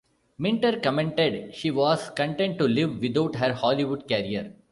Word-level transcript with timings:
Minter 0.39 0.79
commented 0.79 1.53
she 1.53 1.69
was 1.69 2.09
content 2.15 2.57
to 2.57 2.67
live 2.67 2.99
without 2.99 3.35
her 3.35 3.53
Hollywood 3.53 4.07
career. 4.09 4.51